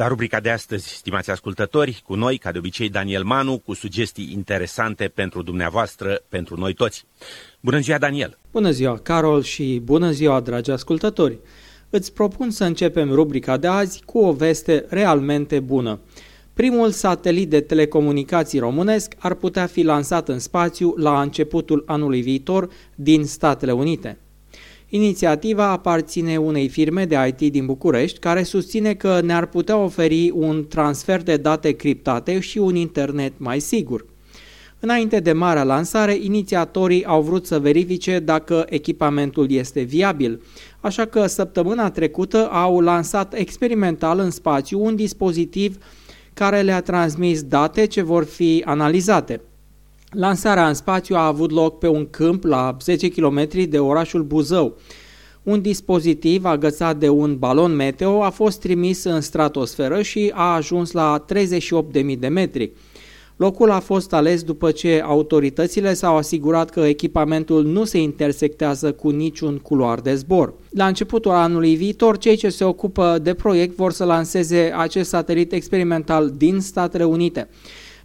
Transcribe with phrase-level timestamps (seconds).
[0.00, 4.32] La rubrica de astăzi, stimați ascultători, cu noi, ca de obicei, Daniel Manu, cu sugestii
[4.32, 7.04] interesante pentru dumneavoastră, pentru noi toți.
[7.60, 8.38] Bună ziua, Daniel!
[8.52, 11.38] Bună ziua, Carol, și bună ziua, dragi ascultători!
[11.90, 16.00] Îți propun să începem rubrica de azi cu o veste realmente bună.
[16.60, 22.68] Primul satelit de telecomunicații românesc ar putea fi lansat în spațiu la începutul anului viitor
[22.94, 24.18] din Statele Unite.
[24.88, 30.66] Inițiativa aparține unei firme de IT din București care susține că ne-ar putea oferi un
[30.68, 34.06] transfer de date criptate și un internet mai sigur.
[34.80, 40.42] Înainte de marea lansare, inițiatorii au vrut să verifice dacă echipamentul este viabil,
[40.80, 45.78] așa că săptămâna trecută au lansat experimental în spațiu un dispozitiv
[46.40, 49.40] care le-a transmis date ce vor fi analizate.
[50.10, 54.76] Lansarea în spațiu a avut loc pe un câmp la 10 km de orașul Buzău.
[55.42, 60.90] Un dispozitiv agățat de un balon meteo a fost trimis în stratosferă și a ajuns
[60.90, 62.72] la 38.000 de metri.
[63.40, 69.10] Locul a fost ales după ce autoritățile s-au asigurat că echipamentul nu se intersectează cu
[69.10, 70.54] niciun culoar de zbor.
[70.70, 75.52] La începutul anului viitor, cei ce se ocupă de proiect vor să lanseze acest satelit
[75.52, 77.48] experimental din Statele Unite.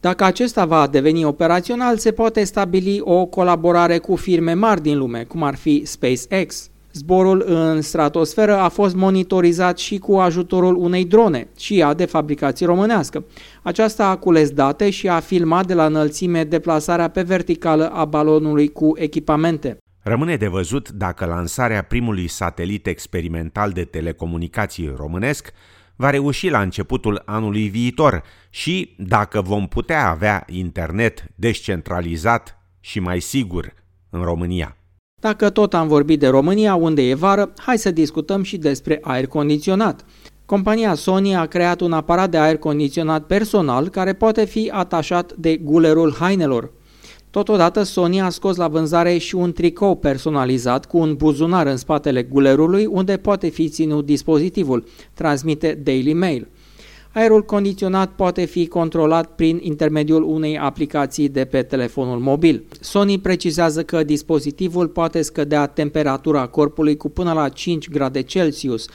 [0.00, 5.24] Dacă acesta va deveni operațional, se poate stabili o colaborare cu firme mari din lume,
[5.24, 6.70] cum ar fi SpaceX.
[6.92, 12.66] Zborul în stratosferă a fost monitorizat și cu ajutorul unei drone, și ea de fabricație
[12.66, 13.24] românească.
[13.62, 18.68] Aceasta a cules date și a filmat de la înălțime deplasarea pe verticală a balonului
[18.68, 19.76] cu echipamente.
[20.02, 25.52] Rămâne de văzut dacă lansarea primului satelit experimental de telecomunicații românesc
[25.96, 33.20] va reuși la începutul anului viitor și dacă vom putea avea internet descentralizat și mai
[33.20, 33.74] sigur
[34.10, 34.76] în România.
[35.22, 39.26] Dacă tot am vorbit de România, unde e vară, hai să discutăm și despre aer
[39.26, 40.04] condiționat.
[40.46, 45.56] Compania Sony a creat un aparat de aer condiționat personal care poate fi atașat de
[45.56, 46.72] gulerul hainelor.
[47.30, 52.22] Totodată, Sony a scos la vânzare și un tricou personalizat cu un buzunar în spatele
[52.22, 54.84] gulerului unde poate fi ținut dispozitivul,
[55.14, 56.48] transmite Daily Mail.
[57.14, 62.64] Aerul condiționat poate fi controlat prin intermediul unei aplicații de pe telefonul mobil.
[62.80, 68.88] Sony precizează că dispozitivul poate scădea temperatura corpului cu până la 5 grade Celsius,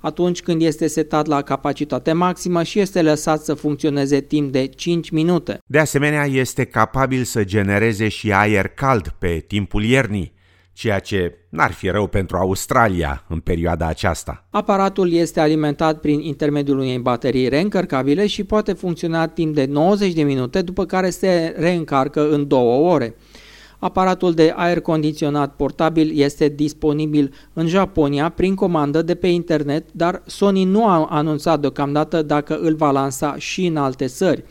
[0.00, 5.10] atunci când este setat la capacitate maximă și este lăsat să funcționeze timp de 5
[5.10, 5.58] minute.
[5.66, 10.33] De asemenea, este capabil să genereze și aer cald pe timpul iernii,
[10.74, 14.46] ceea ce n-ar fi rău pentru Australia în perioada aceasta.
[14.50, 20.22] Aparatul este alimentat prin intermediul unei baterii reîncărcabile și poate funcționa timp de 90 de
[20.22, 23.14] minute, după care se reîncarcă în două ore.
[23.78, 30.22] Aparatul de aer condiționat portabil este disponibil în Japonia prin comandă de pe internet, dar
[30.26, 34.44] Sony nu a anunțat deocamdată dacă îl va lansa și în alte țări.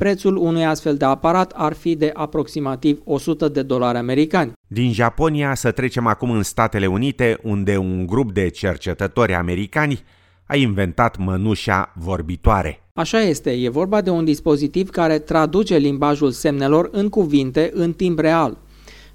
[0.00, 4.52] Prețul unui astfel de aparat ar fi de aproximativ 100 de dolari americani.
[4.66, 10.04] Din Japonia să trecem acum în Statele Unite, unde un grup de cercetători americani
[10.44, 12.82] a inventat mănușa vorbitoare.
[12.92, 18.18] Așa este, e vorba de un dispozitiv care traduce limbajul semnelor în cuvinte în timp
[18.18, 18.58] real.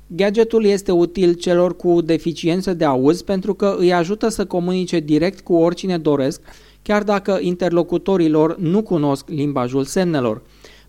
[0.08, 5.42] Gadgetul este util celor cu deficiență de auz pentru că îi ajută să comunice direct
[5.42, 6.42] cu oricine doresc,
[6.82, 10.42] chiar dacă interlocutorii lor nu cunosc limbajul semnelor.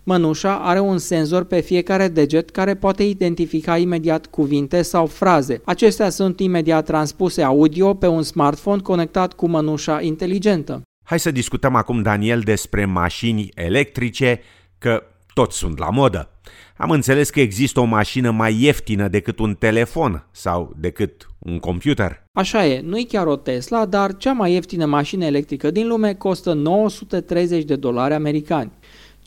[0.09, 5.61] Mănușa are un senzor pe fiecare deget care poate identifica imediat cuvinte sau fraze.
[5.65, 10.81] Acestea sunt imediat transpuse audio pe un smartphone conectat cu mănușa inteligentă.
[11.03, 14.41] Hai să discutăm acum, Daniel, despre mașini electrice,
[14.77, 15.03] că
[15.33, 16.29] toți sunt la modă.
[16.77, 22.23] Am înțeles că există o mașină mai ieftină decât un telefon sau decât un computer.
[22.33, 26.13] Așa e, nu e chiar o Tesla, dar cea mai ieftină mașină electrică din lume
[26.13, 28.71] costă 930 de dolari americani.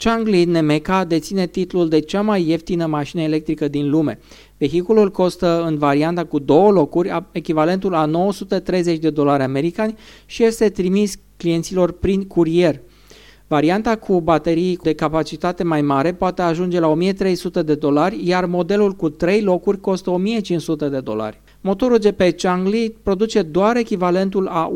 [0.04, 4.18] Changli Nemeka deține titlul de cea mai ieftină mașină electrică din lume.
[4.58, 9.94] Vehiculul costă în varianta cu două locuri echivalentul a 930 de dolari americani
[10.26, 12.80] și este trimis clienților prin curier.
[13.46, 18.92] Varianta cu baterii de capacitate mai mare poate ajunge la 1300 de dolari, iar modelul
[18.92, 21.40] cu 3 locuri costă 1500 de dolari.
[21.62, 24.72] Motorul GP Changli produce doar echivalentul a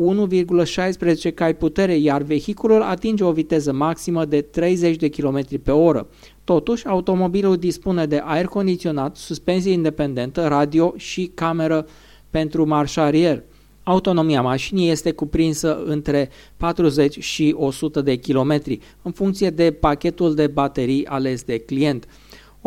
[1.27, 6.07] 1,16 cai putere, iar vehiculul atinge o viteză maximă de 30 de km pe oră.
[6.43, 11.87] Totuși, automobilul dispune de aer condiționat, suspensie independentă, radio și cameră
[12.29, 13.43] pentru marșarier.
[13.83, 20.47] Autonomia mașinii este cuprinsă între 40 și 100 de kilometri, în funcție de pachetul de
[20.47, 22.07] baterii ales de client.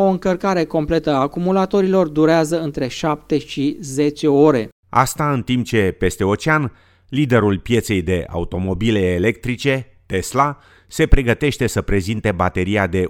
[0.00, 4.68] O încărcare completă a acumulatorilor durează între 7 și 10 ore.
[4.88, 6.72] Asta în timp ce, peste ocean,
[7.08, 10.58] liderul pieței de automobile electrice, Tesla,
[10.88, 13.04] se pregătește să prezinte bateria de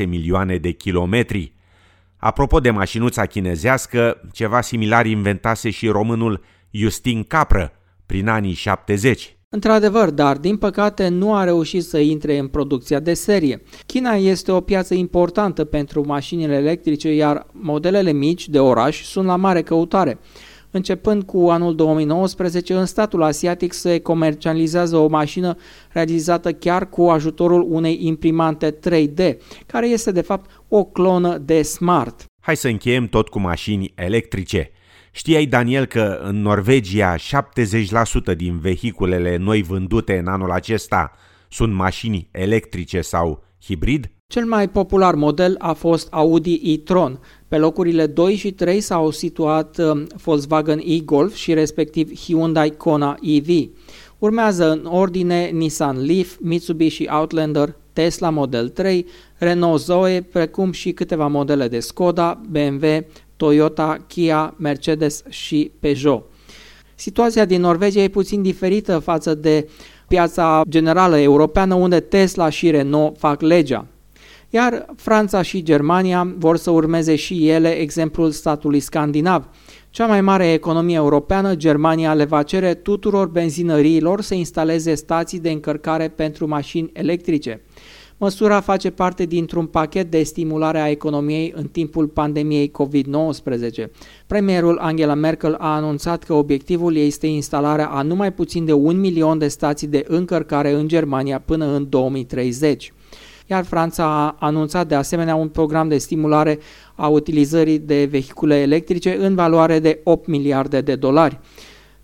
[0.00, 1.54] 1,6 milioane de kilometri.
[2.16, 7.72] Apropo de mașinuța chinezească, ceva similar inventase și românul Justin Capră
[8.06, 9.36] prin anii 70.
[9.52, 13.62] Într-adevăr, dar din păcate nu a reușit să intre în producția de serie.
[13.86, 19.36] China este o piață importantă pentru mașinile electrice, iar modelele mici de oraș sunt la
[19.36, 20.18] mare căutare.
[20.70, 25.56] Începând cu anul 2019, în statul asiatic se comercializează o mașină
[25.92, 29.36] realizată chiar cu ajutorul unei imprimante 3D,
[29.66, 32.24] care este de fapt o clonă de Smart.
[32.40, 34.70] Hai să încheiem tot cu mașini electrice.
[35.12, 41.12] Știai, Daniel, că în Norvegia 70% din vehiculele noi vândute în anul acesta
[41.48, 44.10] sunt mașini electrice sau hibrid?
[44.26, 47.20] Cel mai popular model a fost Audi e-tron.
[47.48, 53.48] Pe locurile 2 și 3 s-au situat um, Volkswagen e-Golf și respectiv Hyundai Kona EV.
[54.18, 59.06] Urmează în ordine Nissan Leaf, Mitsubishi Outlander, Tesla Model 3,
[59.38, 62.84] Renault Zoe, precum și câteva modele de Skoda, BMW,
[63.40, 66.24] Toyota, Kia, Mercedes și Peugeot.
[66.94, 69.68] Situația din Norvegia e puțin diferită față de
[70.08, 73.86] piața generală europeană unde Tesla și Renault fac legea.
[74.50, 79.48] Iar Franța și Germania vor să urmeze și ele exemplul statului scandinav.
[79.90, 85.50] Cea mai mare economie europeană, Germania, le va cere tuturor benzinăriilor să instaleze stații de
[85.50, 87.60] încărcare pentru mașini electrice.
[88.22, 93.84] Măsura face parte dintr-un pachet de stimulare a economiei în timpul pandemiei COVID-19.
[94.26, 99.38] Premierul Angela Merkel a anunțat că obiectivul este instalarea a numai puțin de un milion
[99.38, 102.92] de stații de încărcare în Germania până în 2030
[103.46, 106.58] iar Franța a anunțat de asemenea un program de stimulare
[106.94, 111.38] a utilizării de vehicule electrice în valoare de 8 miliarde de dolari.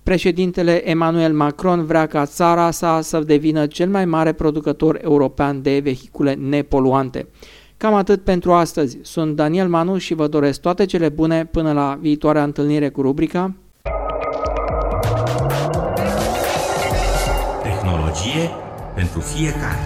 [0.07, 5.79] Președintele Emmanuel Macron vrea ca țara sa să devină cel mai mare producător european de
[5.79, 7.27] vehicule nepoluante.
[7.77, 8.99] Cam atât pentru astăzi.
[9.03, 13.55] Sunt Daniel Manu și vă doresc toate cele bune până la viitoarea întâlnire cu rubrica
[17.63, 18.51] Tehnologie
[18.95, 19.79] pentru fiecare.